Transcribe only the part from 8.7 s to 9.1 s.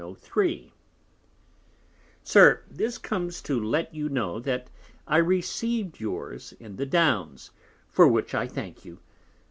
you.